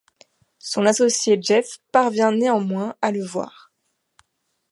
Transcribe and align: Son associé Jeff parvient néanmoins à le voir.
Son 0.57 0.87
associé 0.87 1.37
Jeff 1.39 1.77
parvient 1.91 2.31
néanmoins 2.31 2.95
à 3.03 3.11
le 3.11 3.23
voir. 3.23 3.71